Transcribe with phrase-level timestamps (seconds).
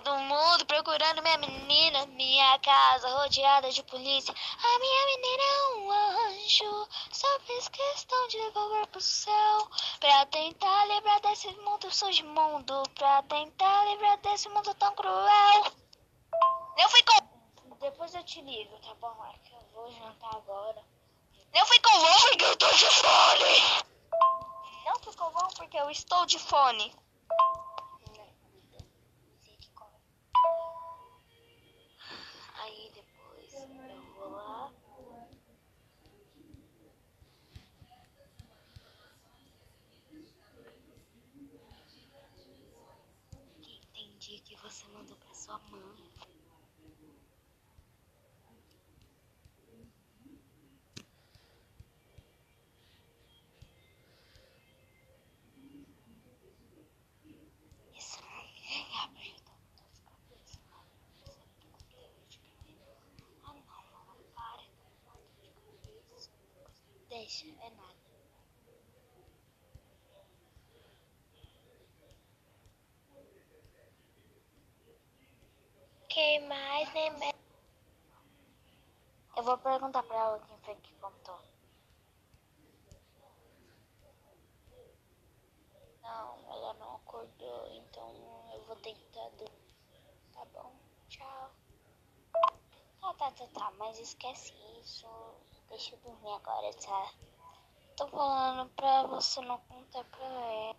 [0.00, 2.06] todo mundo procurando minha menina.
[2.06, 4.34] Minha casa rodeada de polícia.
[4.62, 6.88] A minha menina é um anjo.
[7.12, 9.68] Só fiz questão de devolver pro céu.
[9.98, 12.82] Pra tentar livrar desse mundo sujo mundo.
[12.94, 15.64] Pra tentar livrar desse mundo tão cruel.
[16.78, 17.76] Eu fui com.
[17.80, 19.16] Depois eu te ligo, tá bom?
[19.24, 20.82] É que eu vou jantar agora.
[21.52, 23.84] Eu fui com vão porque eu tô de fone.
[24.84, 26.94] Não fui com vão porque eu estou de fone.
[32.70, 34.72] Aí depois eu vou lá.
[43.58, 46.10] Entendi que você mandou pra sua mãe.
[57.98, 60.60] Isso não abre as cabeças.
[63.42, 64.64] Ah não, não para.
[67.20, 67.94] É nada.
[76.08, 77.34] Quem mais nem me...
[79.36, 81.38] Eu vou perguntar pra ela quem foi que contou.
[86.02, 89.76] Não, ela não acordou, então eu vou tentar dormir.
[90.32, 90.74] Tá bom,
[91.10, 91.50] tchau.
[92.32, 95.06] Tá, tá, tá, tá, mas esquece isso.
[95.70, 97.14] Deixa eu dormir agora, tá?
[97.96, 100.76] Tô falando pra você não contar pra ela.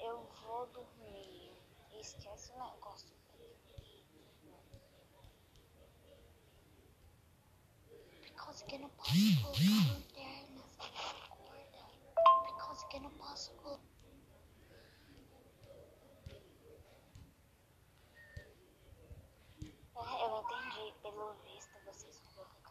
[0.00, 1.52] Eu vou dormir.
[2.00, 3.12] Esquece o negócio.
[8.22, 10.62] Por causa que não posso colocar lanterna.
[12.46, 13.82] Por causa que eu não posso colocar.
[19.94, 20.94] É, eu entendi.
[21.02, 22.61] Pelo visto, vocês vão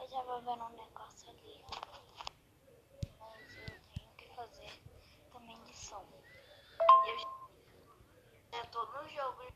[0.00, 1.64] Eu já vou ver um negócio ali.
[3.18, 4.82] Mas eu tenho que fazer
[5.32, 6.04] também lição.
[7.06, 9.52] Eu já- já tô no jogo.